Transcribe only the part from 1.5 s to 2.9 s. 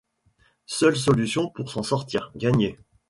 pour s'en sortir: gagner.